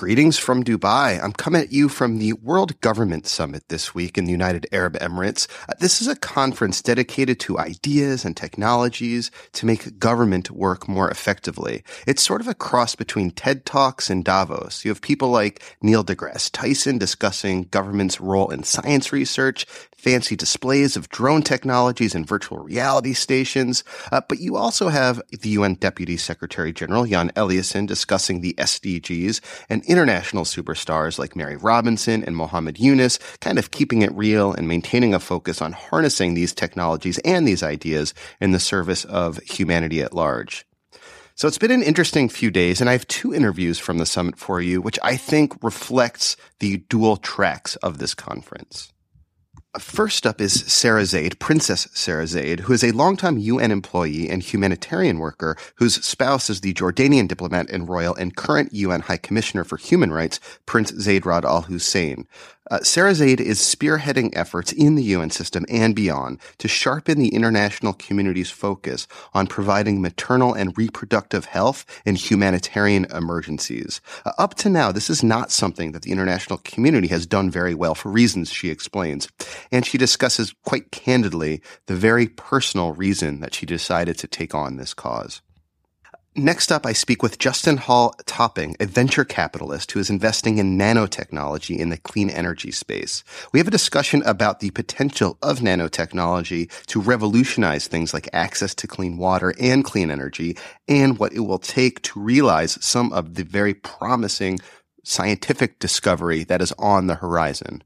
[0.00, 1.22] Greetings from Dubai.
[1.22, 4.94] I'm coming at you from the World Government Summit this week in the United Arab
[4.98, 5.46] Emirates.
[5.68, 11.10] Uh, this is a conference dedicated to ideas and technologies to make government work more
[11.10, 11.84] effectively.
[12.06, 14.86] It's sort of a cross between TED Talks and Davos.
[14.86, 19.66] You have people like Neil deGrasse Tyson discussing government's role in science research,
[19.98, 23.84] fancy displays of drone technologies and virtual reality stations.
[24.10, 29.42] Uh, but you also have the UN Deputy Secretary General Jan Eliasson discussing the SDGs
[29.68, 34.68] and international superstars like Mary Robinson and Muhammad Yunus, kind of keeping it real and
[34.68, 40.00] maintaining a focus on harnessing these technologies and these ideas in the service of humanity
[40.00, 40.64] at large.
[41.34, 44.38] So it's been an interesting few days, and I have two interviews from the summit
[44.38, 48.92] for you, which I think reflects the dual tracks of this conference.
[49.78, 54.42] First up is Sarah Zeid, Princess Sarah Zeid, who is a longtime UN employee and
[54.42, 59.62] humanitarian worker whose spouse is the Jordanian diplomat and royal and current UN High Commissioner
[59.62, 62.26] for Human Rights, Prince Zeid Ra'ad Al Hussein.
[62.70, 67.34] Uh, Sarah Zeid is spearheading efforts in the UN system and beyond to sharpen the
[67.34, 74.00] international community's focus on providing maternal and reproductive health in humanitarian emergencies.
[74.24, 77.74] Uh, up to now, this is not something that the international community has done very
[77.74, 79.28] well for reasons she explains.
[79.72, 84.76] And she discusses quite candidly the very personal reason that she decided to take on
[84.76, 85.42] this cause.
[86.36, 90.78] Next up, I speak with Justin Hall Tipping, a venture capitalist who is investing in
[90.78, 93.24] nanotechnology in the clean energy space.
[93.52, 98.86] We have a discussion about the potential of nanotechnology to revolutionize things like access to
[98.86, 100.56] clean water and clean energy
[100.86, 104.60] and what it will take to realize some of the very promising
[105.02, 107.82] scientific discovery that is on the horizon.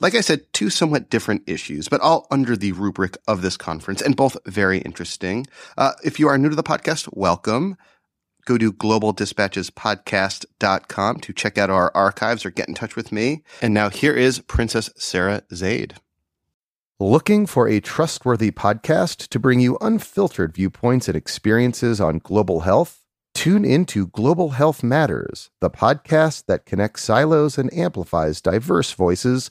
[0.00, 4.00] Like I said, two somewhat different issues, but all under the rubric of this conference
[4.00, 5.44] and both very interesting.
[5.76, 7.76] Uh, if you are new to the podcast, welcome.
[8.46, 13.42] Go to globaldispatchespodcast.com to check out our archives or get in touch with me.
[13.60, 15.96] And now here is Princess Sarah Zeid.
[17.00, 23.02] Looking for a trustworthy podcast to bring you unfiltered viewpoints and experiences on global health?
[23.34, 29.50] Tune into Global Health Matters, the podcast that connects silos and amplifies diverse voices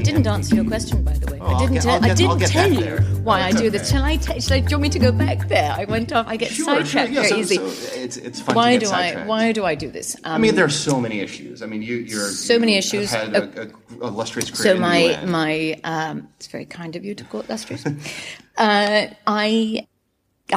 [0.00, 1.38] didn't answer your question, by the way.
[1.40, 1.74] Oh, I didn't.
[1.74, 3.00] Get, I didn't tell you there.
[3.22, 3.90] why I do this.
[3.90, 4.16] Shall I?
[4.16, 4.60] T- shall I?
[4.60, 5.72] Do you want me to go back there?
[5.72, 6.26] I went off.
[6.26, 7.56] I get sure, sidetracked sure, yeah, very so, easy.
[7.56, 9.24] So it's it's fun why do I?
[9.26, 10.16] Why do I do this?
[10.24, 11.62] Um, I mean, there are so many issues.
[11.62, 13.10] I mean, you you're so many issues.
[13.10, 14.74] Had a, a, a illustrious career.
[14.74, 17.84] So my my um, it's very kind of you to call it illustrious.
[18.58, 19.86] uh, I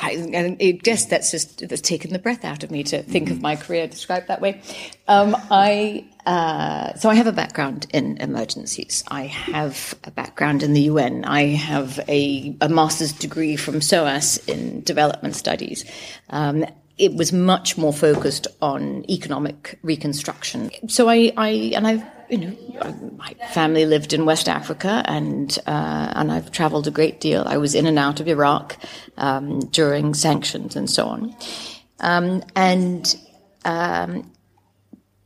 [0.01, 3.41] I, I guess that's just that's taken the breath out of me to think of
[3.41, 4.61] my career described that way.
[5.07, 9.03] Um, I uh, so I have a background in emergencies.
[9.07, 11.23] I have a background in the UN.
[11.23, 15.85] I have a, a master's degree from SOAS in development studies.
[16.29, 16.65] Um,
[16.97, 20.69] it was much more focused on economic reconstruction.
[20.89, 26.13] So I, I and I've you know, my family lived in West Africa, and uh,
[26.15, 27.43] and I've travelled a great deal.
[27.45, 28.77] I was in and out of Iraq
[29.17, 31.35] um, during sanctions and so on,
[31.99, 33.15] um, and
[33.65, 34.31] um,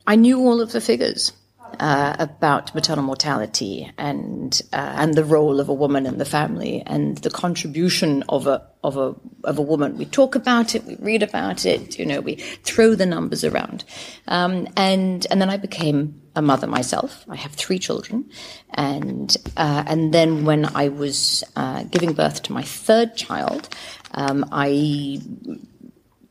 [0.05, 1.33] I knew all of the figures
[1.79, 6.83] uh, about maternal mortality and uh, and the role of a woman in the family
[6.85, 9.97] and the contribution of a of a of a woman.
[9.97, 13.83] We talk about it, we read about it, you know, we throw the numbers around,
[14.27, 17.25] um, and and then I became a mother myself.
[17.29, 18.29] I have three children,
[18.73, 23.69] and uh, and then when I was uh, giving birth to my third child,
[24.13, 25.21] um, I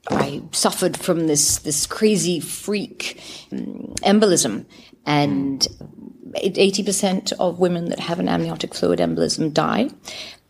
[0.09, 3.21] I suffered from this this crazy freak
[3.53, 4.67] um, embolism
[5.07, 5.67] and
[6.35, 9.91] 80% of women that have an amniotic fluid embolism die.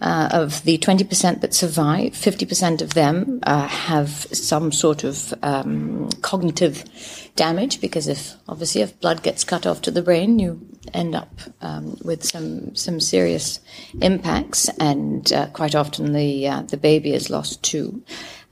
[0.02, 6.08] Uh, of the 20% that survive, 50% of them uh, have some sort of um,
[6.22, 6.84] cognitive
[7.36, 10.58] damage because if obviously if blood gets cut off to the brain, you
[10.94, 13.60] end up um, with some some serious
[14.00, 18.02] impacts, and uh, quite often the uh, the baby is lost too.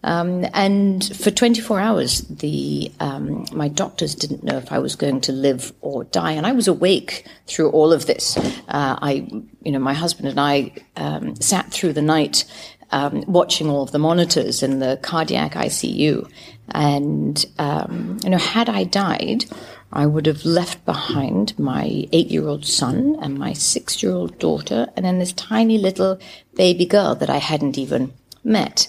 [0.05, 5.21] Um, and for 24 hours, the um, my doctors didn't know if I was going
[5.23, 8.37] to live or die, and I was awake through all of this.
[8.37, 9.29] Uh, I,
[9.62, 12.45] you know, my husband and I um, sat through the night
[12.93, 16.31] um, watching all of the monitors in the cardiac ICU,
[16.71, 19.47] and um, you know, had I died,
[19.93, 25.33] I would have left behind my eight-year-old son and my six-year-old daughter, and then this
[25.33, 26.21] tiny little
[26.55, 28.12] baby girl that I hadn't even
[28.45, 28.89] met.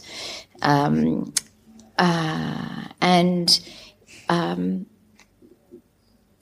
[0.61, 1.33] Um,
[1.97, 3.59] uh, and
[4.29, 4.85] um,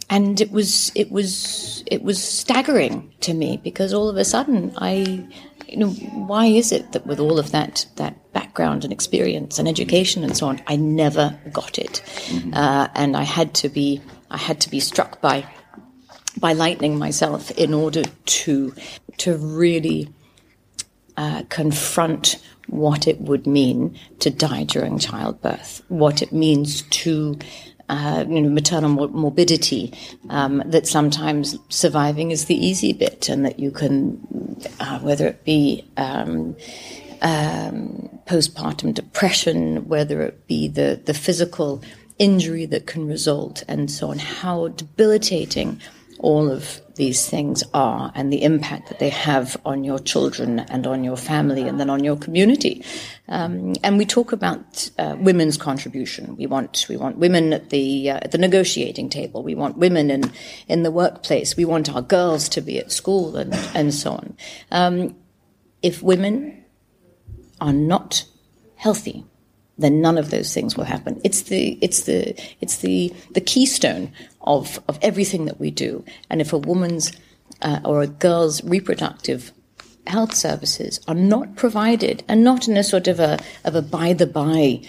[0.09, 4.73] and it was it was it was staggering to me because all of a sudden
[4.77, 5.25] I
[5.67, 9.67] you know why is it that with all of that that background and experience and
[9.67, 12.53] education and so on I never got it mm-hmm.
[12.53, 15.45] uh, and I had to be I had to be struck by
[16.39, 18.73] by lightning myself in order to
[19.17, 20.13] to really
[21.17, 22.37] uh, confront
[22.67, 27.37] what it would mean to die during childbirth, what it means to
[27.89, 29.93] uh, you know, maternal mor- morbidity,
[30.29, 35.43] um, that sometimes surviving is the easy bit, and that you can, uh, whether it
[35.45, 36.55] be um,
[37.21, 41.81] um, postpartum depression, whether it be the, the physical
[42.19, 45.79] injury that can result, and so on, how debilitating
[46.19, 50.85] all of these things are and the impact that they have on your children and
[50.85, 52.83] on your family and then on your community.
[53.29, 56.35] Um, and we talk about uh, women's contribution.
[56.35, 59.43] We want we want women at the uh, at the negotiating table.
[59.43, 60.31] We want women in
[60.67, 61.55] in the workplace.
[61.55, 64.37] We want our girls to be at school and and so on.
[64.71, 65.15] Um,
[65.81, 66.65] if women
[67.61, 68.25] are not
[68.75, 69.25] healthy,
[69.77, 71.21] then none of those things will happen.
[71.23, 76.03] It's the it's the it's the the keystone of of everything that we do.
[76.29, 77.11] And if a woman's
[77.61, 79.51] uh, or a girl's reproductive
[80.07, 84.13] health services are not provided, and not in a sort of a of a by
[84.13, 84.81] the by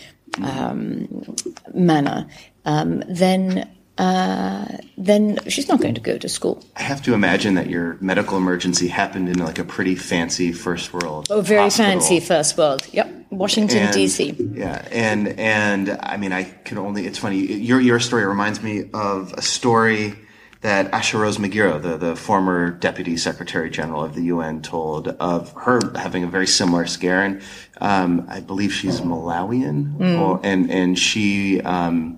[0.43, 1.37] um,
[1.75, 2.29] manner,
[2.65, 3.69] um, then
[3.99, 6.65] uh, then she's not going to go to school.
[6.77, 10.93] I have to imagine that your medical emergency happened in like a pretty fancy first
[10.93, 11.27] world.
[11.31, 11.93] Oh, very hospital.
[11.93, 12.87] fancy first world.
[12.93, 14.37] Yep, Washington D.C.
[14.53, 17.07] Yeah, and and I mean, I can only.
[17.07, 17.39] It's funny.
[17.39, 20.15] Your your story reminds me of a story
[20.61, 25.53] that Asha Rose Migiro, the, the former Deputy Secretary General of the UN, told of
[25.53, 27.23] her having a very similar scare.
[27.23, 27.43] And
[27.81, 30.21] um, I believe she's Malawian, mm.
[30.21, 32.18] or, and and she um,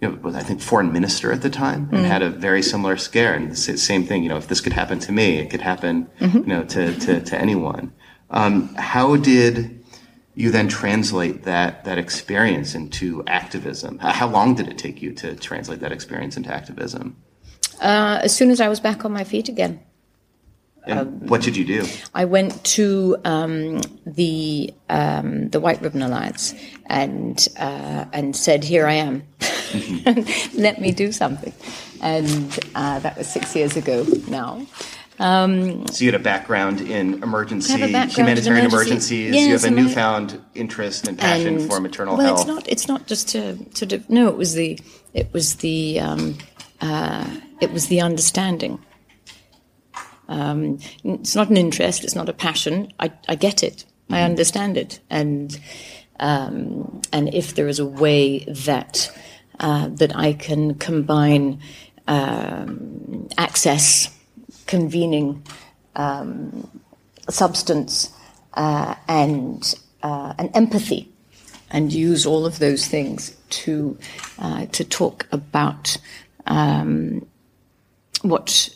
[0.00, 2.08] you know, was I think foreign minister at the time and mm.
[2.08, 3.34] had a very similar scare.
[3.34, 6.08] And the same thing, you know, if this could happen to me, it could happen,
[6.20, 6.38] mm-hmm.
[6.38, 7.92] you know, to to, to anyone.
[8.30, 9.84] Um, how did
[10.34, 13.98] you then translate that that experience into activism?
[13.98, 17.16] How long did it take you to translate that experience into activism?
[17.80, 19.80] Uh, as soon as I was back on my feet again.
[20.86, 21.86] Um, what did you do?
[22.14, 26.54] I went to um, the um, the White Ribbon Alliance
[26.86, 29.22] and uh, and said, "Here I am.
[29.40, 30.58] Mm-hmm.
[30.60, 31.52] Let me do something."
[32.02, 34.64] And uh, that was six years ago now.
[35.18, 39.28] Um, so you had a background in emergency, background humanitarian in emergency.
[39.28, 39.34] emergencies.
[39.34, 42.46] Yes, you have a newfound I, interest and passion and, for maternal well, health.
[42.46, 42.72] Well, it's not.
[42.72, 44.10] It's not just to of.
[44.10, 44.78] No, it was the.
[45.14, 46.00] It was the.
[46.00, 46.38] Um,
[46.80, 47.28] uh,
[47.60, 48.78] it was the understanding.
[50.28, 52.04] Um, it's not an interest.
[52.04, 52.92] It's not a passion.
[52.98, 53.84] I, I get it.
[54.04, 54.14] Mm-hmm.
[54.14, 55.00] I understand it.
[55.10, 55.58] And
[56.18, 59.10] um, and if there is a way that
[59.60, 61.60] uh, that I can combine
[62.08, 64.10] um, access,
[64.66, 65.42] convening,
[65.94, 66.82] um,
[67.28, 68.10] substance,
[68.54, 71.10] uh, and uh, and empathy,
[71.70, 73.98] and use all of those things to
[74.38, 75.96] uh, to talk about
[76.46, 77.26] um,
[78.22, 78.70] what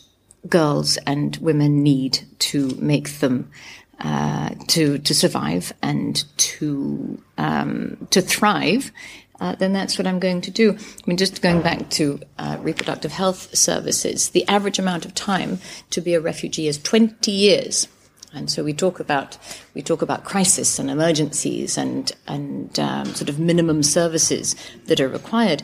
[0.47, 3.51] girls and women need to make them
[3.99, 8.91] uh, to to survive and to um, to thrive,
[9.39, 10.73] uh, then that's what I'm going to do.
[10.73, 15.59] I mean, just going back to uh, reproductive health services, the average amount of time
[15.91, 17.87] to be a refugee is 20 years.
[18.33, 19.37] And so we talk about
[19.73, 24.55] we talk about crisis and emergencies and and um, sort of minimum services
[24.85, 25.63] that are required.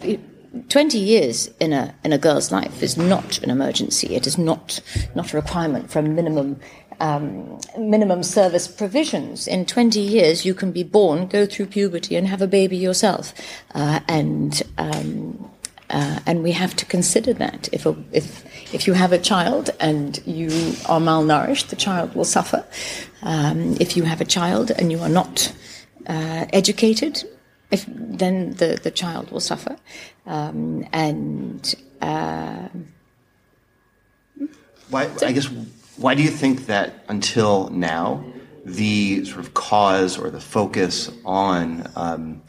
[0.00, 0.20] It,
[0.68, 4.14] 20 years in a in a girl's life is not an emergency.
[4.14, 4.80] It is not
[5.14, 6.60] not a requirement for minimum
[7.00, 9.48] um, minimum service provisions.
[9.48, 13.34] In 20 years, you can be born, go through puberty, and have a baby yourself,
[13.74, 15.50] uh, and um,
[15.90, 17.68] uh, and we have to consider that.
[17.72, 18.44] If, a, if,
[18.74, 20.48] if you have a child and you
[20.88, 22.64] are malnourished, the child will suffer.
[23.22, 25.54] Um, if you have a child and you are not
[26.06, 27.24] uh, educated,
[27.74, 29.76] if, then the, the child will suffer.
[30.26, 32.68] Um, and uh,
[34.90, 35.48] why, I guess,
[35.96, 38.24] why do you think that until now,
[38.64, 42.42] the sort of cause or the focus on um,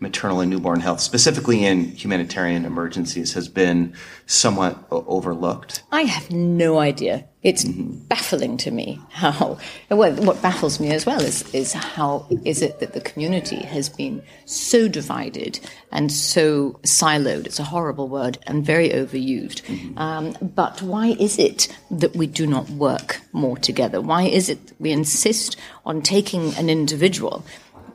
[0.00, 3.94] maternal and newborn health, specifically in humanitarian emergencies, has been
[4.26, 5.82] somewhat overlooked?
[5.92, 7.26] I have no idea.
[7.42, 7.96] It's mm-hmm.
[8.06, 9.58] baffling to me how.
[9.90, 13.88] Well, what baffles me as well is is how is it that the community has
[13.88, 15.58] been so divided
[15.90, 17.46] and so siloed?
[17.46, 19.62] It's a horrible word and very overused.
[19.62, 19.98] Mm-hmm.
[19.98, 24.00] Um, but why is it that we do not work more together?
[24.00, 27.44] Why is it we insist on taking an individual?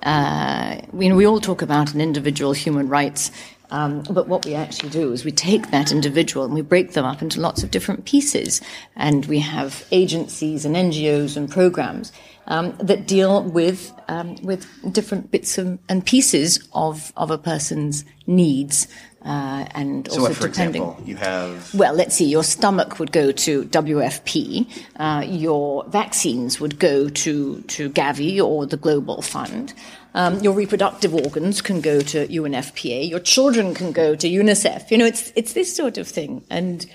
[0.03, 3.31] Uh, we, we all talk about an individual human rights
[3.69, 7.05] um, but what we actually do is we take that individual and we break them
[7.05, 8.62] up into lots of different pieces.
[8.95, 12.12] And we have agencies and NGOs and programs
[12.47, 18.05] um, that deal with um, with different bits of, and pieces of, of a person's
[18.25, 18.88] needs.
[19.25, 22.25] Uh, and so also what, for depending, example, you have well, let's see.
[22.25, 24.86] Your stomach would go to WFP.
[24.95, 29.74] Uh, your vaccines would go to to Gavi or the Global Fund.
[30.17, 33.07] Um, your reproductive organs can go to UNFPA.
[33.07, 34.89] Your children can go to UNICEF.
[34.89, 36.43] You know, it's it's this sort of thing.
[36.50, 36.88] And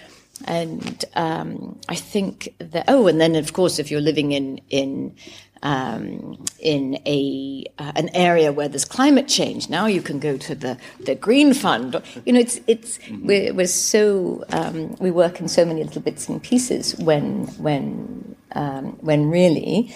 [0.46, 5.14] and um, I think that oh, and then of course, if you're living in in
[5.62, 9.70] um, in a uh, an area where there's climate change.
[9.70, 12.02] Now you can go to the, the Green Fund.
[12.24, 16.28] You know, it's it's we're, we're so um, we work in so many little bits
[16.28, 19.94] and pieces when when um, when really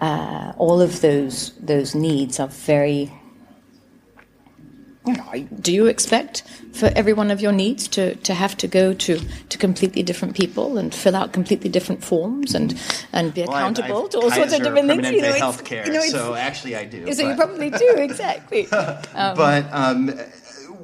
[0.00, 3.12] uh, all of those those needs are very.
[5.06, 6.42] You know, do you expect
[6.78, 9.18] for every one of your needs to, to have to go to,
[9.48, 12.78] to completely different people and fill out completely different forms and,
[13.12, 15.10] and be accountable well, I've, to all sorts of different things?
[15.10, 17.12] You know, healthcare, you know, so actually I do.
[17.14, 17.30] So but.
[17.30, 18.68] you probably do exactly.
[19.14, 20.08] Um, but um,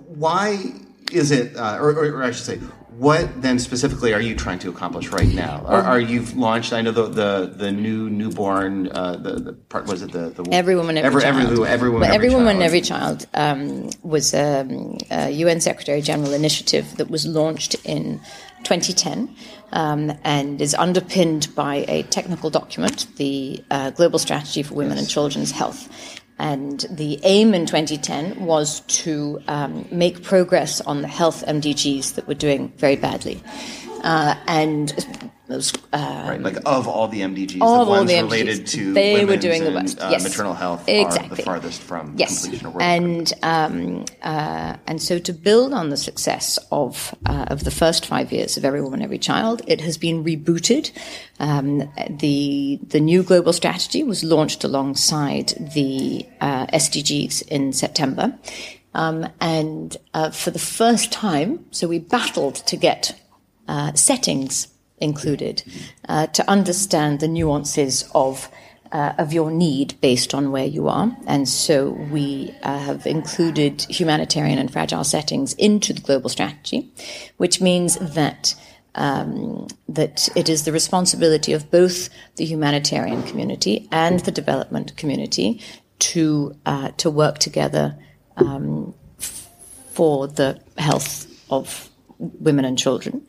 [0.06, 0.72] why
[1.12, 2.60] is it, uh, or, or, I should say,
[2.98, 5.64] what then specifically are you trying to accomplish right now?
[5.66, 6.72] Are, are you launched?
[6.72, 10.48] I know the the, the new newborn uh, the, the part was it the, the
[10.52, 12.62] every woman every, every child every, every woman every, every woman child.
[12.62, 18.20] every child um, was um, a UN Secretary General initiative that was launched in
[18.64, 19.34] 2010
[19.72, 25.08] um, and is underpinned by a technical document, the uh, Global Strategy for Women and
[25.08, 25.88] Children's Health.
[26.38, 32.26] And the aim in 2010 was to um, make progress on the health MDGs that
[32.26, 33.42] were doing very badly.
[34.02, 38.22] Uh, and those, um, right, like of all the MDGs, all the ones the MDGs,
[38.22, 40.00] related to they were doing and, the best.
[40.00, 40.24] Uh, yes.
[40.24, 41.32] maternal health exactly.
[41.32, 42.42] are the farthest from yes.
[42.42, 42.82] completion of work.
[42.82, 48.06] And um, uh, and so to build on the success of uh, of the first
[48.06, 50.90] five years of Every Woman, Every Child, it has been rebooted.
[51.38, 58.38] Um, the the new global strategy was launched alongside the uh, SDGs in September.
[58.94, 63.20] Um, and uh, for the first time, so we battled to get
[63.66, 65.62] uh, settings included
[66.08, 68.48] uh, to understand the nuances of
[68.92, 71.14] uh, of your need based on where you are.
[71.26, 76.92] And so we uh, have included humanitarian and fragile settings into the global strategy,
[77.36, 78.54] which means that
[78.94, 85.60] um, that it is the responsibility of both the humanitarian community and the development community
[85.98, 87.98] to uh, to work together
[88.36, 91.90] um, for the health of
[92.40, 93.26] women and children.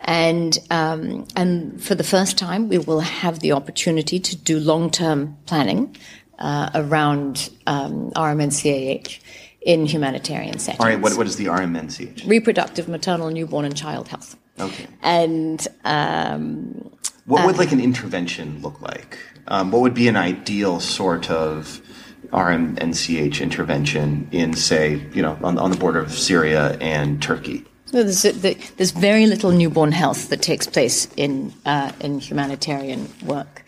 [0.00, 4.90] And, um, and for the first time, we will have the opportunity to do long
[4.90, 5.96] term planning
[6.38, 9.18] uh, around um, RMNCAH
[9.62, 10.80] in humanitarian settings.
[10.80, 12.26] All right, what, what is the RMNCH?
[12.26, 14.36] Reproductive, maternal, newborn, and child health.
[14.58, 14.86] Okay.
[15.02, 16.90] And um,
[17.26, 19.18] what would uh, like an intervention look like?
[19.48, 21.80] Um, what would be an ideal sort of
[22.28, 27.64] RMNCH intervention in, say, you know, on, on the border of Syria and Turkey?
[28.04, 33.64] There's, there's very little newborn health that takes place in uh, in humanitarian work.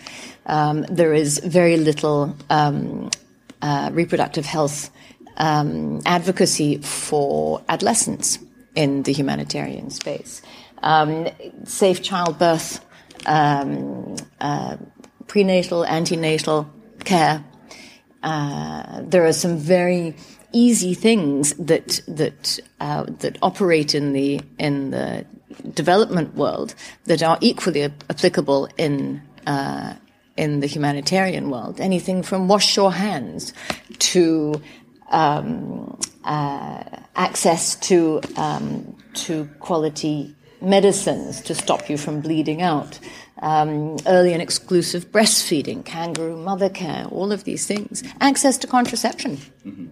[0.46, 3.10] Um, there is very little um,
[3.62, 4.90] uh, reproductive health
[5.36, 8.38] um, advocacy for adolescents
[8.74, 10.42] in the humanitarian space.
[10.82, 11.28] Um,
[11.64, 12.84] safe childbirth,
[13.26, 14.76] um, uh,
[15.26, 16.70] prenatal, antenatal
[17.04, 17.44] care.
[18.22, 20.14] Uh, there are some very
[20.52, 25.24] easy things that that uh, that operate in the in the
[25.74, 26.74] development world
[27.04, 29.94] that are equally applicable in uh,
[30.36, 31.80] in the humanitarian world.
[31.80, 33.52] Anything from wash your hands
[33.98, 34.60] to
[35.10, 36.84] um, uh,
[37.16, 42.98] access to um, to quality medicines to stop you from bleeding out,
[43.42, 49.36] um, early and exclusive breastfeeding, kangaroo mother care, all of these things, access to contraception.
[49.64, 49.86] Mm-hmm.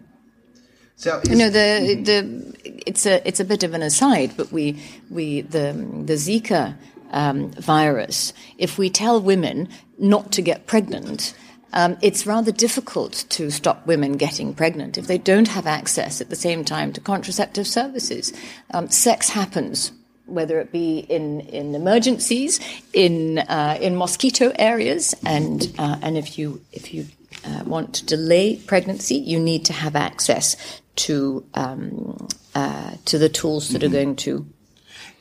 [0.97, 2.55] So you know the the
[2.87, 5.73] it's a it's a bit of an aside, but we we the
[6.05, 6.75] the Zika
[7.11, 8.33] um, virus.
[8.57, 11.35] If we tell women not to get pregnant,
[11.75, 16.31] um, it's rather difficult to stop women getting pregnant if they don't have access at
[16.31, 18.33] the same time to contraceptive services.
[18.71, 19.93] Um, sex happens
[20.25, 22.59] whether it be in, in emergencies,
[22.93, 27.07] in uh, in mosquito areas, and uh, and if you if you
[27.45, 30.57] uh, want to delay pregnancy, you need to have access
[30.97, 33.87] to um, uh, to the tools that mm-hmm.
[33.87, 34.47] are going to.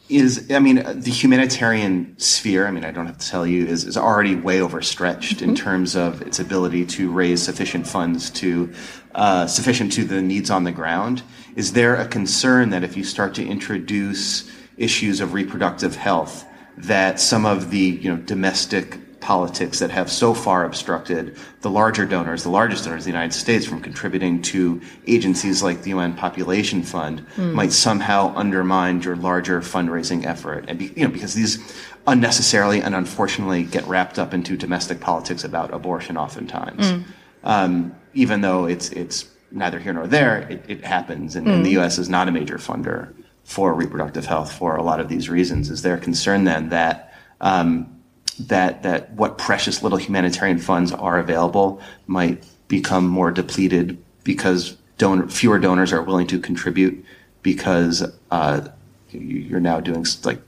[0.08, 2.68] Is I mean the humanitarian sphere.
[2.68, 5.50] I mean I don't have to tell you is, is already way overstretched mm-hmm.
[5.50, 8.72] in terms of its ability to raise sufficient funds to
[9.16, 11.24] uh, sufficient to the needs on the ground.
[11.56, 16.46] Is there a concern that if you start to introduce issues of reproductive health
[16.78, 22.06] that some of the you know domestic politics that have so far obstructed the larger
[22.06, 26.14] donors, the largest donors, of the United States, from contributing to agencies like the UN
[26.14, 27.52] Population Fund, mm.
[27.52, 30.66] might somehow undermine your larger fundraising effort.
[30.68, 31.58] And be, you know, because these
[32.06, 37.04] unnecessarily and unfortunately get wrapped up into domestic politics about abortion, oftentimes, mm.
[37.44, 41.54] um, even though it's it's neither here nor there, it, it happens, and, mm.
[41.56, 41.98] and the U.S.
[41.98, 43.12] is not a major funder
[43.44, 45.72] for reproductive health for a lot of these reasons.
[45.72, 47.95] Is there a concern then that um,
[48.40, 55.28] that that what precious little humanitarian funds are available might become more depleted because donor,
[55.28, 57.06] fewer donors are willing to contribute
[57.42, 58.68] because uh,
[59.12, 60.42] you're now doing like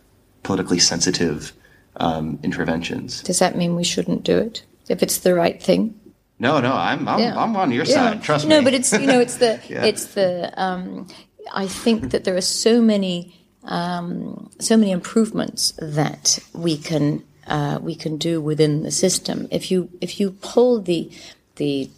[0.44, 1.54] politically sensitive
[1.98, 3.22] um, interventions.
[3.22, 6.00] Does that mean we shouldn't do it if it's the right thing?
[6.40, 7.40] No, no, I'm I'm, yeah.
[7.40, 7.94] I'm on your yeah.
[7.94, 8.24] side.
[8.24, 8.60] Trust no, me.
[8.60, 9.86] No, but it's you know it's the yeah.
[9.86, 11.08] it's the um,
[11.54, 17.80] I think that there are so many um, so many improvements that we can uh,
[17.82, 19.48] we can do within the system.
[19.52, 21.12] If you if you pull the
[21.56, 21.90] the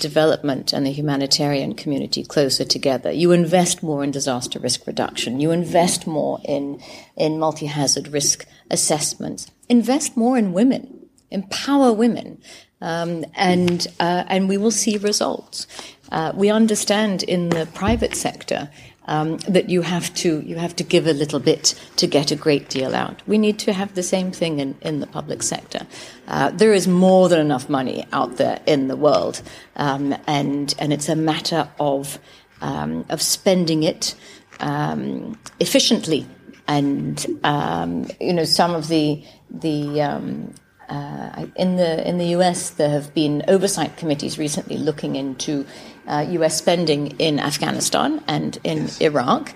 [0.00, 3.12] development and the humanitarian community closer together.
[3.12, 5.40] You invest more in disaster risk reduction.
[5.40, 6.80] You invest more in
[7.16, 9.50] in multi hazard risk assessments.
[9.68, 11.08] Invest more in women.
[11.30, 12.40] Empower women,
[12.80, 15.66] um, and uh, and we will see results.
[16.12, 18.70] Uh, we understand in the private sector
[19.06, 22.36] um, that you have to you have to give a little bit to get a
[22.36, 23.22] great deal out.
[23.26, 25.86] We need to have the same thing in, in the public sector.
[26.26, 29.42] Uh, there is more than enough money out there in the world,
[29.76, 32.18] um, and and it's a matter of
[32.60, 34.14] um, of spending it
[34.60, 36.26] um, efficiently.
[36.68, 40.52] And um, you know some of the the um,
[40.88, 45.66] uh, in the in the U.S., there have been oversight committees recently looking into
[46.06, 46.56] uh, U.S.
[46.58, 49.00] spending in Afghanistan and in yes.
[49.00, 49.52] Iraq,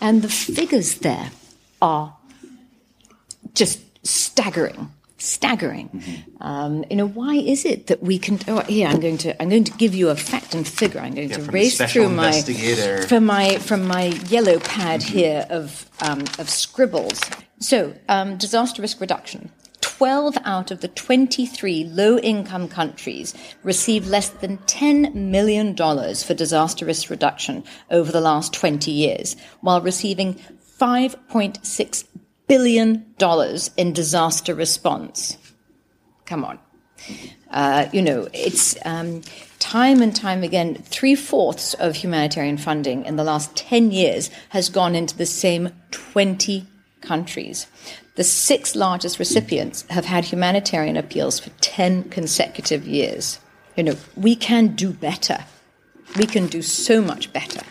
[0.00, 1.30] and the figures there
[1.82, 2.16] are
[3.54, 4.90] just staggering.
[5.18, 5.90] Staggering.
[5.90, 6.42] Mm-hmm.
[6.42, 8.38] Um, you know, why is it that we can?
[8.48, 10.98] Oh, here I'm going to I'm going to give you a fact and figure.
[10.98, 12.32] I'm going yeah, to race through my
[13.06, 15.18] from my from my yellow pad mm-hmm.
[15.18, 17.20] here of um, of scribbles.
[17.58, 19.50] So, um, disaster risk reduction.
[20.00, 26.86] 12 out of the 23 low income countries receive less than $10 million for disaster
[26.86, 30.40] risk reduction over the last 20 years, while receiving
[30.80, 32.04] $5.6
[32.48, 33.14] billion
[33.76, 35.36] in disaster response.
[36.24, 36.58] Come on.
[37.50, 39.20] Uh, you know, it's um,
[39.58, 44.70] time and time again, three fourths of humanitarian funding in the last 10 years has
[44.70, 46.66] gone into the same 20
[47.02, 47.66] countries.
[48.20, 53.38] The six largest recipients have had humanitarian appeals for 10 consecutive years.
[53.76, 55.46] You know, we can do better.
[56.18, 57.62] We can do so much better.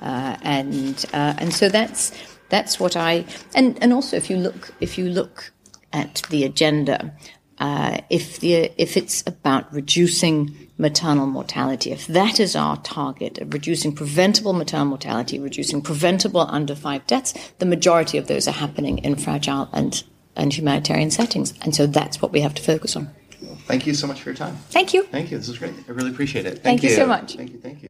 [0.00, 2.12] Uh, and, uh, and so that's,
[2.50, 5.52] that's what I, and, and also if you look, if you look
[5.92, 7.12] at the agenda,
[7.58, 13.52] uh, if the, if it's about reducing maternal mortality, if that is our target of
[13.52, 18.98] reducing preventable maternal mortality, reducing preventable under five deaths, the majority of those are happening
[18.98, 21.54] in fragile and, and humanitarian settings.
[21.62, 23.10] And so that's what we have to focus on.
[23.66, 24.56] Thank you so much for your time.
[24.70, 25.02] Thank you.
[25.04, 25.38] Thank you.
[25.38, 25.74] This is great.
[25.88, 26.62] I really appreciate it.
[26.62, 26.90] Thank, thank you.
[26.90, 27.36] you so much.
[27.36, 27.58] Thank you.
[27.58, 27.88] Thank you.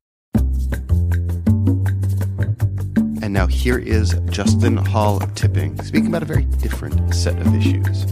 [3.23, 8.07] And now here is Justin Hall Tipping speaking about a very different set of issues.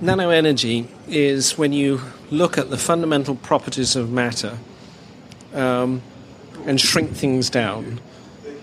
[0.00, 4.56] Nanoenergy is when you look at the fundamental properties of matter
[5.52, 6.00] um,
[6.64, 8.00] and shrink things down,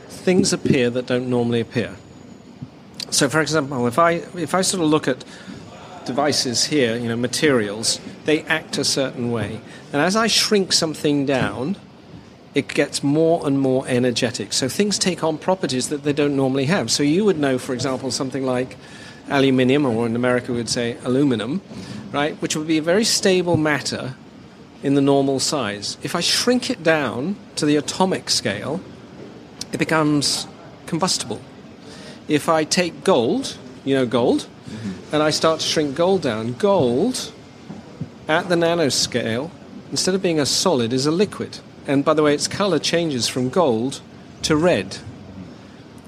[0.08, 1.95] things appear that don't normally appear.
[3.12, 5.23] So, for example, if I if I sort of look at
[6.06, 9.62] devices here, you know, materials, they act a certain way.
[9.93, 11.78] And as I shrink something down,
[12.56, 14.54] it gets more and more energetic.
[14.54, 16.89] So things take on properties that they don't normally have.
[16.89, 18.76] So you would know, for example, something like
[19.29, 21.61] aluminium, or in America we would say aluminum,
[22.11, 24.15] right, which would be a very stable matter
[24.83, 25.97] in the normal size.
[26.03, 28.79] If I shrink it down to the atomic scale,
[29.71, 30.47] it becomes
[30.85, 31.41] combustible.
[32.27, 35.15] If I take gold, you know gold, mm-hmm.
[35.15, 37.31] and I start to shrink gold down, gold
[38.27, 39.49] at the nanoscale,
[39.91, 41.59] instead of being a solid, is a liquid.
[41.87, 44.01] And by the way, its color changes from gold
[44.43, 44.97] to red.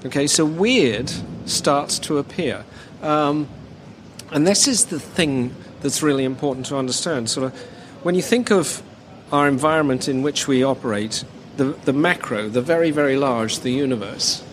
[0.04, 1.10] Okay, so weird
[1.46, 2.64] starts to appear.
[3.02, 3.48] Um,
[4.30, 7.34] and this is the thing that's really important to understand.
[7.36, 7.52] Of,
[8.02, 8.82] when you think of
[9.32, 11.24] our environment in which we operate,
[11.56, 14.44] the, the macro, the very, very large, the universe,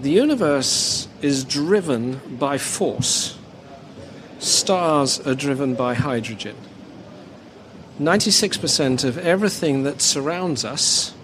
[0.00, 3.38] the universe is driven by force.
[4.38, 6.56] Stars are driven by hydrogen.
[7.98, 11.14] 96% of everything that surrounds us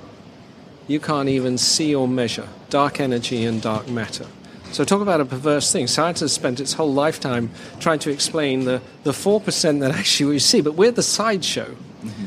[0.88, 4.26] you can't even see or measure dark energy and dark matter.
[4.72, 5.86] So, talk about a perverse thing.
[5.86, 10.38] Science has spent its whole lifetime trying to explain the, the 4% that actually we
[10.38, 11.66] see, but we're the sideshow.
[11.66, 12.24] Mm-hmm.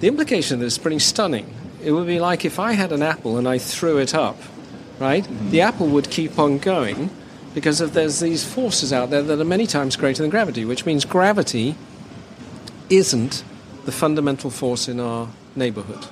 [0.00, 1.54] The implication of this is pretty stunning.
[1.82, 4.36] It would be like if I had an apple and I threw it up,
[4.98, 5.24] right?
[5.24, 5.50] Mm-hmm.
[5.50, 7.10] The apple would keep on going
[7.54, 10.84] because of there's these forces out there that are many times greater than gravity, which
[10.84, 11.76] means gravity
[12.88, 13.44] isn't
[13.84, 16.06] the fundamental force in our neighborhood.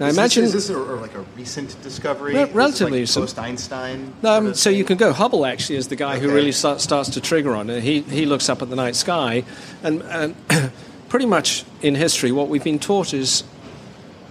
[0.00, 2.34] Now is imagine this, is this a, like a recent discovery?
[2.34, 4.14] Re- relatively like post Einstein.
[4.24, 5.12] Um, so you can go.
[5.12, 6.24] Hubble actually is the guy okay.
[6.24, 7.82] who really start, starts to trigger on it.
[7.82, 9.44] He he looks up at the night sky,
[9.82, 10.34] and and
[11.10, 13.44] pretty much in history, what we've been taught is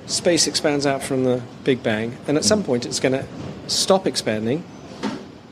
[0.08, 3.26] space expands out from the Big Bang, and at some point it's going to
[3.68, 4.64] stop expanding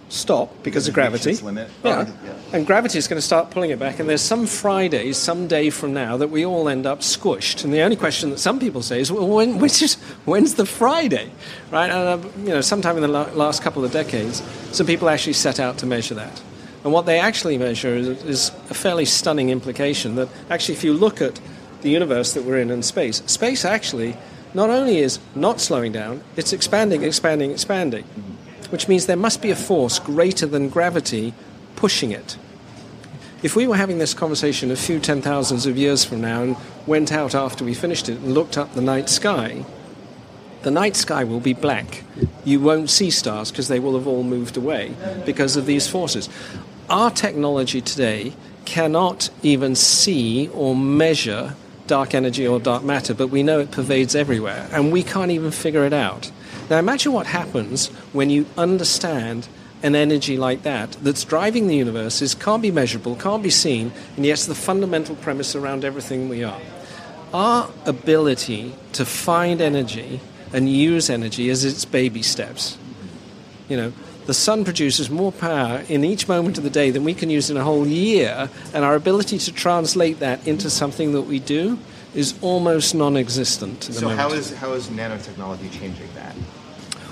[0.10, 1.36] stop because of gravity.
[1.36, 1.70] Limit.
[1.84, 2.06] Yeah.
[2.08, 2.34] Oh, yeah.
[2.54, 4.00] And gravity is going to start pulling it back.
[4.00, 7.64] And there's some Friday, some day from now, that we all end up squished.
[7.64, 10.66] And the only question that some people say is, well, when, which is, when's the
[10.66, 11.30] Friday?
[11.72, 11.90] Right?
[11.90, 14.42] And, uh, you know, sometime in the last couple of decades,
[14.72, 16.42] some people actually set out to measure that.
[16.84, 20.94] And what they actually measure is, is a fairly stunning implication that actually, if you
[20.94, 21.40] look at
[21.82, 24.16] the universe that we're in and space, space actually
[24.54, 28.04] not only is not slowing down, it's expanding, expanding, expanding.
[28.04, 28.37] Mm-hmm
[28.70, 31.34] which means there must be a force greater than gravity
[31.76, 32.38] pushing it.
[33.44, 36.58] If we were having this conversation a few ten thousands of years from now and
[36.88, 39.64] went out after we finished it and looked up the night sky,
[40.64, 42.04] the night sky will be black.
[42.44, 46.30] You won't see stars because they will have all moved away because of these forces.
[46.90, 48.34] Our technology today
[48.66, 54.16] cannot even see or measure dark energy or dark matter, but we know it pervades
[54.16, 56.32] everywhere, and we can't even figure it out.
[56.70, 59.48] Now imagine what happens when you understand
[59.84, 63.92] an energy like that that's driving the universe is can't be measurable, can't be seen,
[64.16, 66.60] and yet it's the fundamental premise around everything we are.
[67.34, 70.20] Our ability to find energy
[70.54, 72.78] and use energy is its baby steps.
[73.70, 73.94] You know,
[74.26, 77.50] the sun produces more power in each moment of the day than we can use
[77.50, 81.80] in a whole year, and our ability to translate that into something that we do
[82.16, 83.84] is almost non-existent.
[83.84, 86.36] so how is how is nanotechnology changing that?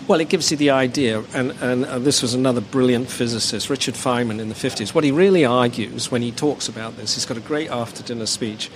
[0.07, 3.95] Well, it gives you the idea, and, and uh, this was another brilliant physicist, Richard
[3.95, 4.93] Feynman, in the 50s.
[4.93, 8.27] What he really argues when he talks about this, he's got a great after dinner
[8.27, 8.69] speech.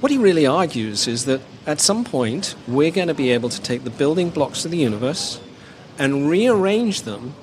[0.00, 3.60] What he really argues is that at some point, we're going to be able to
[3.60, 5.38] take the building blocks of the universe
[5.98, 7.34] and rearrange them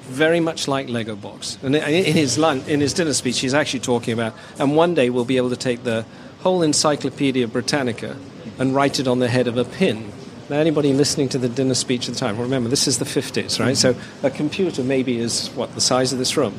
[0.00, 1.58] very much like Lego blocks.
[1.62, 5.08] And in his, lunch, in his dinner speech, he's actually talking about, and one day
[5.08, 6.04] we'll be able to take the
[6.40, 8.16] whole Encyclopedia Britannica
[8.58, 10.10] and write it on the head of a pin
[10.54, 13.76] anybody listening to the dinner speech at the time, remember this is the 50s, right?
[13.76, 16.54] So a computer maybe is what the size of this room.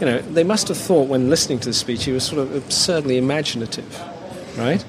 [0.00, 2.54] You know, they must have thought when listening to the speech he was sort of
[2.54, 4.00] absurdly imaginative,
[4.56, 4.84] right?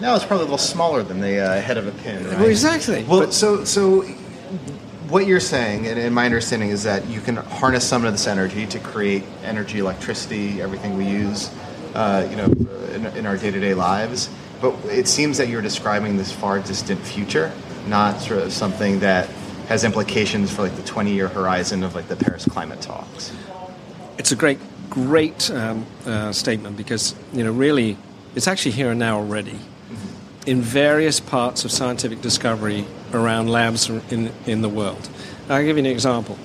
[0.00, 2.24] No, it's probably a little smaller than the uh, head of a pin.
[2.24, 2.38] Right?
[2.38, 3.04] Well, exactly.
[3.04, 4.02] Well, but, so so
[5.08, 8.26] what you're saying, and, and my understanding is that you can harness some of this
[8.26, 11.50] energy to create energy, electricity, everything we use,
[11.94, 12.46] uh, you know,
[12.92, 14.28] in, in our day-to-day lives
[14.60, 17.52] but it seems that you're describing this far distant future,
[17.86, 19.28] not sort of something that
[19.68, 23.32] has implications for like the 20 year horizon of like the Paris climate talks.
[24.18, 27.98] It's a great, great um, uh, statement because, you know, really,
[28.34, 29.52] it's actually here and now already.
[29.52, 30.48] Mm-hmm.
[30.48, 35.08] In various parts of scientific discovery around labs in, in the world.
[35.48, 36.38] I'll give you an example.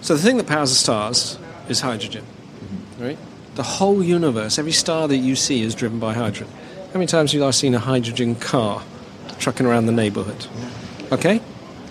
[0.00, 3.02] So, the thing that powers the stars is hydrogen, mm-hmm.
[3.02, 3.18] right?
[3.56, 6.48] The whole universe, every star that you see is driven by hydrogen.
[6.88, 8.82] How many times have you seen a hydrogen car
[9.38, 10.46] trucking around the neighborhood?
[11.12, 11.40] Okay?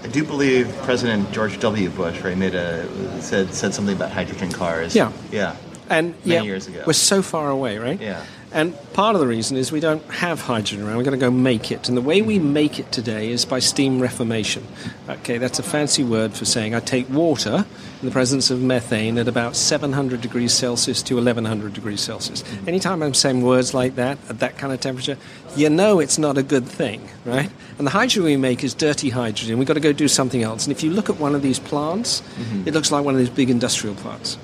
[0.03, 1.89] I do believe President George W.
[1.89, 2.87] Bush, right, made a
[3.21, 4.95] said said something about hydrogen cars.
[4.95, 5.11] Yeah.
[5.31, 5.55] Yeah.
[5.89, 6.83] and many yeah, years ago.
[6.85, 7.99] we're so far away, right?
[7.99, 8.23] Yeah.
[8.55, 10.95] And part of the reason is we don't have hydrogen around.
[10.95, 11.89] We're going to go make it.
[11.89, 14.65] And the way we make it today is by steam reformation.
[15.09, 17.65] Okay, that's a fancy word for saying I take water
[17.99, 22.45] in the presence of methane at about 700 degrees Celsius to 1100 degrees Celsius.
[22.65, 25.17] Anytime I'm saying words like that at that kind of temperature,
[25.57, 27.51] you know it's not a good thing, right?
[27.77, 29.57] And the hydrogen we make is dirty hydrogen.
[29.57, 30.65] We've got to go do something else.
[30.65, 32.69] And if you look at one of these plants, mm-hmm.
[32.69, 34.37] it looks like one of these big industrial plants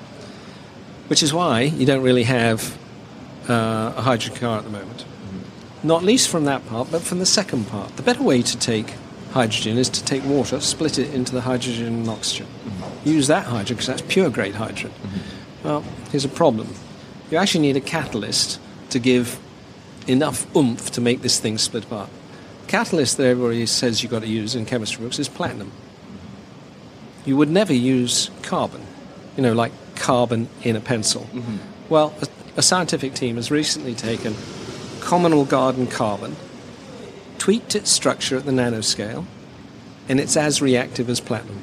[1.08, 2.78] which is why you don't really have
[3.48, 4.98] uh, a hydrogen car at the moment.
[4.98, 5.88] Mm-hmm.
[5.88, 7.96] Not least from that part, but from the second part.
[7.96, 8.94] The better way to take
[9.32, 12.46] hydrogen is to take water, split it into the hydrogen and oxygen.
[12.46, 13.08] Mm-hmm.
[13.08, 14.90] Use that hydrogen because that's pure grade hydrogen.
[14.90, 15.68] Mm-hmm.
[15.68, 16.68] Well, here's a problem.
[17.30, 19.38] You actually need a catalyst to give
[20.06, 22.10] enough oomph to make this thing split apart.
[22.66, 25.72] Catalyst that everybody says you've got to use in chemistry books is platinum.
[27.24, 28.82] You would never use carbon,
[29.36, 31.26] you know, like carbon in a pencil.
[31.88, 32.14] Well,
[32.56, 34.34] a, scientific team has recently taken
[35.00, 36.36] communal garden carbon,
[37.38, 39.24] tweaked its structure at the nanoscale,
[40.08, 41.62] and it's as reactive as platinum.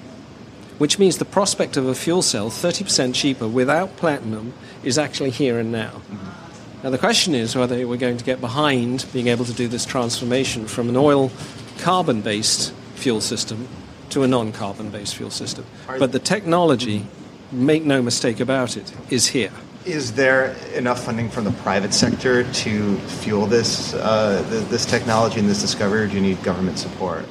[0.78, 5.60] Which means the prospect of a fuel cell 30% cheaper without platinum is actually here
[5.60, 5.90] and now.
[5.90, 6.84] Mm-hmm.
[6.84, 9.86] Now, the question is whether we're going to get behind being able to do this
[9.86, 11.30] transformation from an oil
[11.80, 13.68] carbon based fuel system
[14.12, 15.66] to a non carbon based fuel system.
[15.88, 17.06] But the technology,
[17.52, 19.52] make no mistake about it, is here.
[19.86, 25.40] Is there enough funding from the private sector to fuel this uh, th- this technology
[25.40, 27.26] and this discovery, or do you need government support?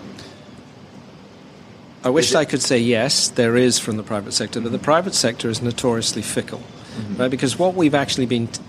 [2.03, 5.15] I wish I could say yes, there is from the private sector, but the private
[5.15, 6.63] sector is notoriously fickle,
[7.17, 7.31] right?
[7.31, 8.63] Because what we've actually been t-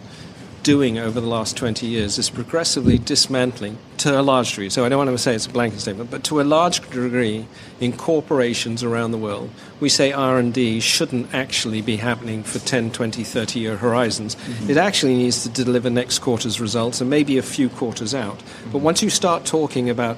[0.63, 4.69] doing over the last 20 years is progressively dismantling to a large degree.
[4.69, 7.45] So I don't want to say it's a blanket statement, but to a large degree
[7.79, 13.23] in corporations around the world, we say R&D shouldn't actually be happening for 10, 20,
[13.23, 14.35] 30 year horizons.
[14.35, 14.71] Mm-hmm.
[14.71, 18.41] It actually needs to deliver next quarter's results and maybe a few quarters out.
[18.71, 20.17] But once you start talking about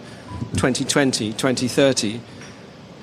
[0.54, 2.20] 2020, 2030,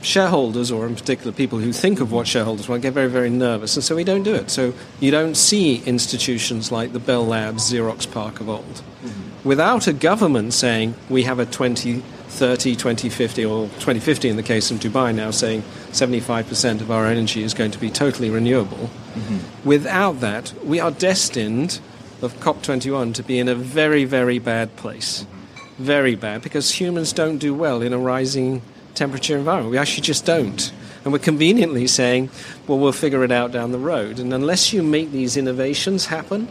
[0.02, 3.76] shareholders, or in particular people who think of what shareholders want, get very, very nervous,
[3.76, 4.50] and so we don't do it.
[4.50, 8.64] So you don't see institutions like the Bell Labs, Xerox PARC of old.
[8.64, 9.48] Mm-hmm.
[9.48, 14.78] Without a government saying we have a 2030, 2050, or 2050 in the case of
[14.78, 19.68] Dubai now saying 75% of our energy is going to be totally renewable, mm-hmm.
[19.68, 21.80] without that, we are destined
[22.22, 25.22] of COP21 to be in a very, very bad place.
[25.22, 25.34] Mm-hmm.
[25.82, 28.62] Very bad, because humans don't do well in a rising
[28.98, 29.70] temperature environment.
[29.70, 30.72] We actually just don't.
[31.04, 32.30] And we're conveniently saying,
[32.66, 34.18] well, we'll figure it out down the road.
[34.18, 36.48] And unless you make these innovations happen,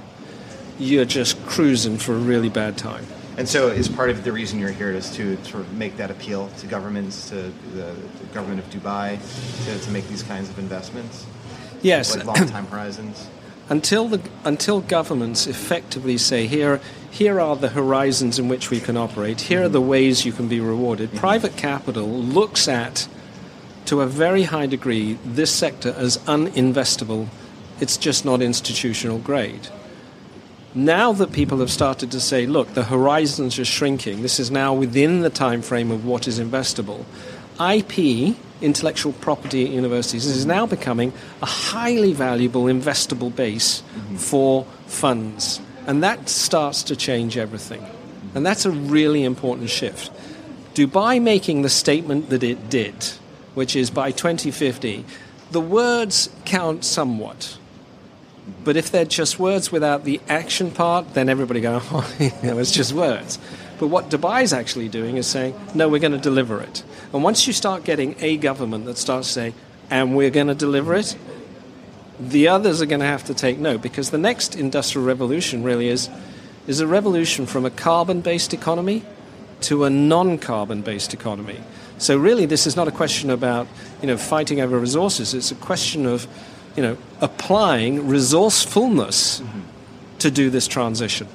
[0.80, 3.06] you're just cruising for a really bad time.
[3.38, 6.10] And so, is part of the reason you're here is to sort of make that
[6.10, 7.36] appeal to governments, to
[7.76, 9.20] the, the government of Dubai,
[9.66, 11.28] to, to make these kinds of investments,
[11.84, 13.28] Yes, like long time horizons.
[13.70, 16.80] Until the until governments effectively say here
[17.12, 19.42] here are the horizons in which we can operate.
[19.42, 19.90] Here are the mm-hmm.
[19.90, 21.10] ways you can be rewarded.
[21.10, 21.18] Mm-hmm.
[21.18, 23.08] Private capital looks at
[23.86, 27.28] to a very high degree this sector as uninvestable.
[27.80, 29.70] It's just not institutional grade.
[30.76, 34.22] Now that people have started to say look the horizons are shrinking.
[34.22, 37.06] This is now within the time frame of what is investable
[37.60, 43.84] ip intellectual property at universities is now becoming a highly valuable investable base
[44.16, 45.62] for funds.
[45.86, 47.86] And that starts to change everything.
[48.34, 50.12] And that's a really important shift.
[50.74, 52.96] Dubai making the statement that it did
[53.58, 55.04] which is by 2050
[55.50, 57.58] the words count somewhat.
[58.64, 62.60] But if they're just words without the action part, then everybody go, oh, you know,
[62.60, 63.40] it's just words.
[63.80, 66.84] But what Dubai's actually doing is saying, no, we're going to deliver it.
[67.14, 69.54] And once you start getting a government that starts saying,
[69.90, 71.16] and we're going to deliver it,
[72.20, 75.88] the others are going to have to take note because the next industrial revolution really
[75.88, 76.10] is
[76.66, 79.02] is a revolution from a carbon-based economy
[79.62, 81.58] to a non-carbon-based economy.
[81.98, 83.68] So really, this is not a question about
[84.02, 85.34] you know fighting over resources.
[85.34, 86.28] It's a question of
[86.76, 89.62] you know applying resourcefulness mm-hmm.
[90.20, 91.28] to do this transition.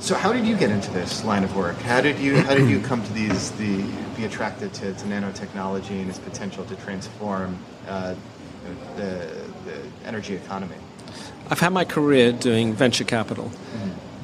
[0.00, 1.76] So, how did you get into this line of work?
[1.76, 3.82] How did you how did you come to these the
[4.16, 8.14] be attracted to, to nanotechnology and its potential to transform uh,
[8.96, 10.76] the, the energy economy?
[11.50, 13.50] I've had my career doing venture capital.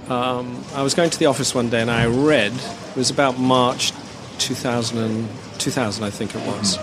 [0.08, 3.38] Um, I was going to the office one day and I read, it was about
[3.38, 3.92] March
[4.38, 5.28] 2000, and,
[5.58, 6.78] 2000 I think it was.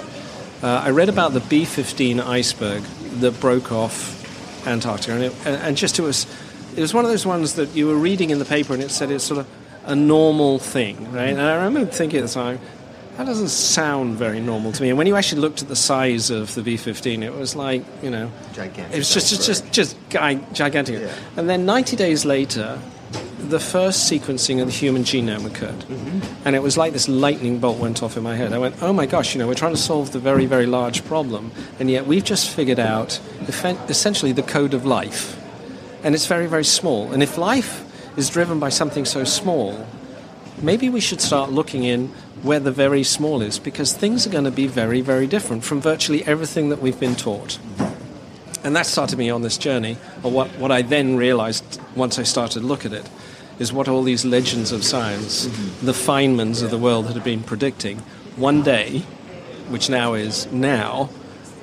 [0.63, 2.83] Uh, I read about the B 15 iceberg
[3.19, 4.15] that broke off
[4.65, 5.13] Antarctica.
[5.13, 6.25] And, it, and just it was,
[6.77, 8.91] it was one of those ones that you were reading in the paper and it
[8.91, 9.47] said it's sort of
[9.85, 11.29] a normal thing, right?
[11.29, 12.59] And I remember thinking at the time,
[13.17, 14.89] that doesn't sound very normal to me.
[14.89, 18.11] And when you actually looked at the size of the B-15, it was like, you
[18.11, 18.93] know, Gigantic.
[18.93, 19.97] It was just, just, just, just
[20.53, 21.01] gigantic.
[21.01, 21.15] Yeah.
[21.35, 22.79] And then 90 days later,
[23.39, 25.79] the first sequencing of the human genome occurred.
[25.79, 26.47] Mm-hmm.
[26.47, 28.53] And it was like this lightning bolt went off in my head.
[28.53, 31.03] I went, oh my gosh, you know, we're trying to solve the very, very large
[31.05, 35.41] problem, and yet we've just figured out effen- essentially the code of life.
[36.03, 37.11] And it's very, very small.
[37.11, 37.83] And if life
[38.17, 39.85] is driven by something so small,
[40.61, 42.07] maybe we should start looking in
[42.43, 45.81] where the very small is, because things are going to be very, very different from
[45.81, 47.59] virtually everything that we've been taught.
[48.63, 49.97] And that started me on this journey.
[50.23, 53.09] Or what, what I then realized once I started to look at it
[53.59, 55.85] is what all these legends of science, mm-hmm.
[55.85, 57.97] the Feynmans of the world had been predicting.
[58.35, 58.99] One day,
[59.69, 61.09] which now is now,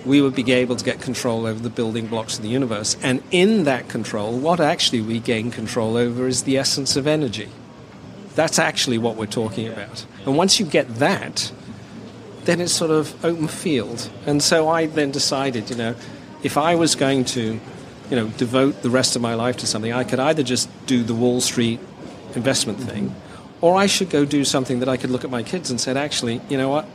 [0.04, 2.96] we would be able to get control over the building blocks of the universe.
[3.02, 7.48] And in that control, what actually we gain control over is the essence of energy.
[8.34, 10.04] That's actually what we're talking about.
[10.26, 11.52] And once you get that,
[12.44, 14.10] then it's sort of open field.
[14.26, 15.94] And so I then decided, you know,
[16.42, 17.58] if I was going to,
[18.10, 21.02] you know, devote the rest of my life to something, I could either just do
[21.02, 21.80] the Wall Street
[22.34, 23.14] investment thing,
[23.60, 25.96] or I should go do something that I could look at my kids and said,
[25.96, 26.86] actually, you know what?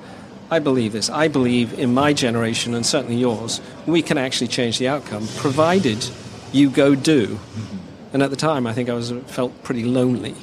[0.51, 1.09] I believe this.
[1.09, 6.07] I believe in my generation and certainly yours, we can actually change the outcome, provided
[6.51, 7.39] you go do.
[8.13, 10.35] And at the time, I think I was felt pretty lonely.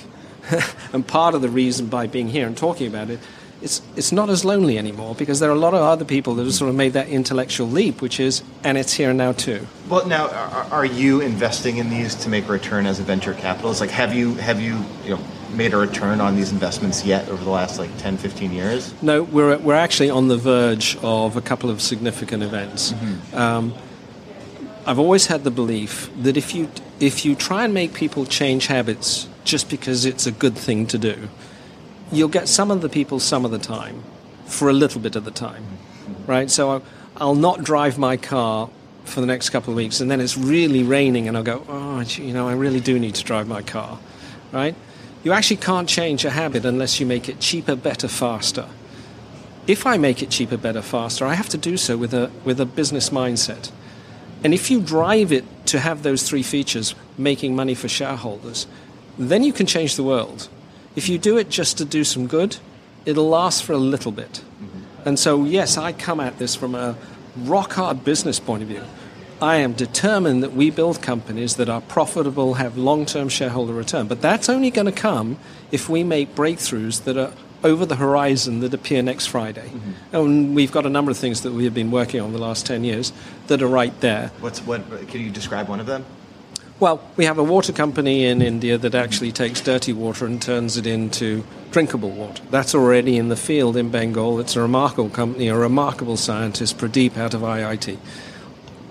[0.92, 3.19] and part of the reason by being here and talking about it,
[3.62, 6.45] it's, it's not as lonely anymore because there are a lot of other people that
[6.45, 9.66] have sort of made that intellectual leap, which is, and it's here and now too.
[9.88, 13.35] Well, now, are, are you investing in these to make a return as a venture
[13.35, 13.81] capitalist?
[13.81, 17.42] Like, have you have you you know made a return on these investments yet over
[17.42, 18.94] the last like 10, 15 years?
[19.02, 22.94] No, we're, we're actually on the verge of a couple of significant events.
[23.32, 23.74] Um,
[24.87, 28.66] I've always had the belief that if you, if you try and make people change
[28.66, 31.28] habits just because it's a good thing to do,
[32.12, 34.04] you'll get some of the people some of the time
[34.46, 35.64] for a little bit of the time,
[36.26, 36.50] right?
[36.50, 36.82] So I'll,
[37.16, 38.70] I'll not drive my car
[39.04, 42.00] for the next couple of weeks, and then it's really raining, and I'll go, oh,
[42.00, 43.98] you know, I really do need to drive my car,
[44.52, 44.74] right?
[45.26, 48.68] You actually can't change a habit unless you make it cheaper, better, faster.
[49.66, 52.60] If I make it cheaper, better, faster, I have to do so with a, with
[52.60, 53.72] a business mindset.
[54.44, 58.68] And if you drive it to have those three features, making money for shareholders,
[59.18, 60.48] then you can change the world.
[60.94, 62.58] If you do it just to do some good,
[63.04, 64.30] it'll last for a little bit.
[64.30, 65.08] Mm-hmm.
[65.08, 66.96] And so, yes, I come at this from a
[67.38, 68.84] rock hard business point of view.
[69.40, 74.07] I am determined that we build companies that are profitable, have long term shareholder return.
[74.07, 75.38] But that's only going to come
[75.70, 79.68] if we make breakthroughs that are over the horizon that appear next Friday.
[79.68, 80.16] Mm-hmm.
[80.16, 82.66] And we've got a number of things that we have been working on the last
[82.66, 83.12] 10 years
[83.49, 84.31] that are right there.
[84.40, 84.88] What's what?
[85.09, 86.05] Can you describe one of them?
[86.79, 90.77] Well, we have a water company in India that actually takes dirty water and turns
[90.77, 92.42] it into drinkable water.
[92.51, 94.38] That's already in the field in Bengal.
[94.40, 97.96] It's a remarkable company, a remarkable scientist, Pradeep out of IIT.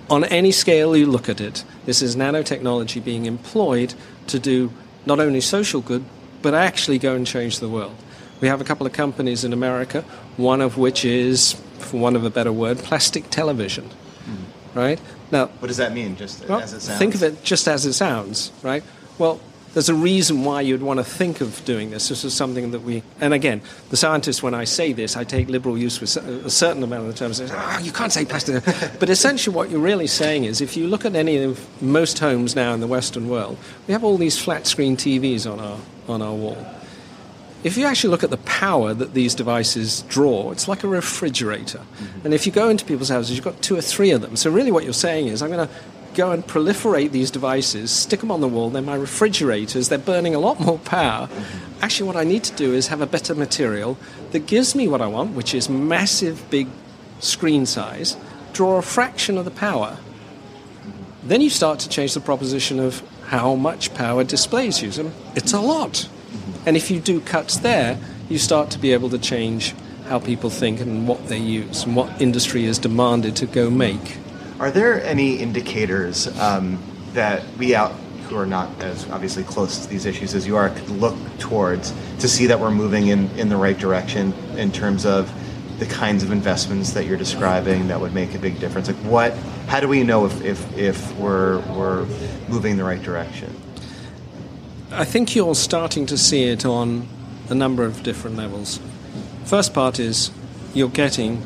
[0.10, 3.96] On any scale you look at it, this is nanotechnology being employed
[4.28, 4.72] to do
[5.06, 6.06] not only social good,
[6.42, 7.96] but actually go and change the world.
[8.42, 10.04] We have a couple of companies in America,
[10.38, 13.86] one of which is, for want of a better word, plastic television.
[14.26, 14.78] Hmm.
[14.78, 15.00] Right?
[15.32, 16.16] Now, What does that mean?
[16.16, 17.00] Just well, as it sounds.
[17.00, 18.84] Think of it just as it sounds, right?
[19.18, 19.40] Well,
[19.76, 22.08] there's a reason why you'd want to think of doing this.
[22.08, 25.50] This is something that we, and again, the scientists, when I say this, I take
[25.50, 27.42] liberal use with a certain amount of the terms.
[27.42, 28.64] Oh, you can't say plastic.
[29.00, 32.56] but essentially, what you're really saying is if you look at any of most homes
[32.56, 36.22] now in the Western world, we have all these flat screen TVs on our, on
[36.22, 36.66] our wall.
[37.66, 41.80] If you actually look at the power that these devices draw, it's like a refrigerator.
[41.80, 42.26] Mm-hmm.
[42.26, 44.38] And if you go into people's houses, you've got two or three of them.
[44.38, 45.74] So, really, what you're saying is, I'm going to
[46.16, 48.70] go and proliferate these devices, stick them on the wall.
[48.70, 51.30] They're my refrigerators, they're burning a lot more power.
[51.82, 53.98] Actually, what I need to do is have a better material
[54.32, 56.68] that gives me what I want, which is massive, big
[57.20, 58.18] screen size,
[58.54, 59.98] draw a fraction of the power.
[61.24, 64.98] Then you start to change the proposition of how much power displays use.
[64.98, 66.08] And it's a lot.
[66.66, 68.00] And if you do cuts there,
[68.30, 69.76] you start to be able to change
[70.08, 74.18] how people think and what they use and what industry is demanded to go make.
[74.60, 76.82] Are there any indicators um,
[77.14, 77.92] that we out
[78.26, 81.94] who are not as obviously close to these issues as you are could look towards
[82.20, 85.32] to see that we're moving in, in the right direction in terms of
[85.80, 88.88] the kinds of investments that you're describing that would make a big difference?
[88.88, 89.34] Like what
[89.68, 92.06] how do we know if, if, if we're we're
[92.48, 93.54] moving in the right direction?
[94.92, 97.08] I think you're starting to see it on
[97.50, 98.80] a number of different levels.
[99.44, 100.32] First part is
[100.74, 101.46] you're getting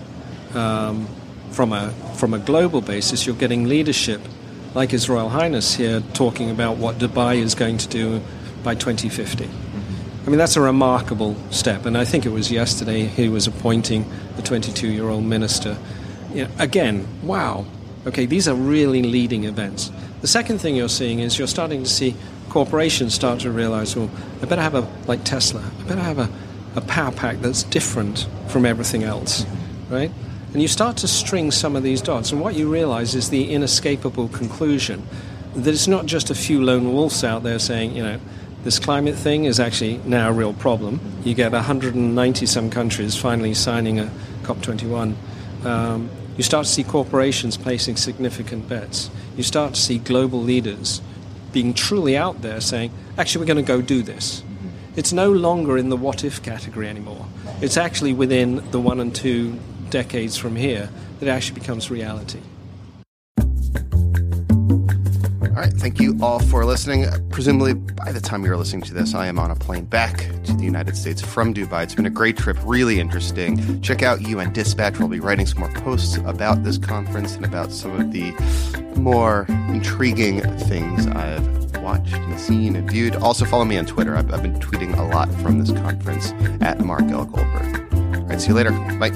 [0.53, 1.07] um,
[1.51, 4.21] from a from a global basis, you're getting leadership
[4.75, 8.21] like His Royal Highness here talking about what Dubai is going to do
[8.63, 9.45] by 2050.
[9.45, 10.25] Mm-hmm.
[10.25, 11.85] I mean, that's a remarkable step.
[11.85, 15.77] And I think it was yesterday he was appointing the 22 year old minister.
[16.33, 17.65] You know, again, wow.
[18.05, 19.91] Okay, these are really leading events.
[20.21, 22.15] The second thing you're seeing is you're starting to see
[22.49, 24.09] corporations start to realize, well,
[24.41, 26.29] I better have a, like Tesla, I better have a,
[26.75, 29.93] a power pack that's different from everything else, mm-hmm.
[29.93, 30.11] right?
[30.53, 33.51] And you start to string some of these dots, and what you realize is the
[33.51, 35.07] inescapable conclusion
[35.55, 38.19] that it's not just a few lone wolves out there saying, you know,
[38.63, 40.99] this climate thing is actually now a real problem.
[41.23, 44.11] You get 190 some countries finally signing a
[44.43, 45.15] COP21.
[45.65, 49.09] Um, you start to see corporations placing significant bets.
[49.37, 51.01] You start to see global leaders
[51.53, 54.43] being truly out there saying, actually, we're going to go do this.
[54.95, 57.25] It's no longer in the what if category anymore.
[57.61, 59.59] It's actually within the one and two
[59.89, 62.39] decades from here that actually becomes reality.
[65.59, 67.05] All right, thank you all for listening.
[67.31, 70.53] Presumably, by the time you're listening to this, I am on a plane back to
[70.53, 71.83] the United States from Dubai.
[71.83, 73.81] It's been a great trip, really interesting.
[73.81, 74.99] Check out UN Dispatch.
[74.99, 78.31] We'll be writing some more posts about this conference and about some of the
[78.95, 83.17] more intriguing things I've watched and seen and viewed.
[83.17, 84.15] Also, follow me on Twitter.
[84.15, 86.31] I've, I've been tweeting a lot from this conference
[86.61, 87.25] at Mark L.
[87.25, 87.93] Goldberg.
[87.93, 88.71] All right, see you later.
[88.97, 89.09] Bye.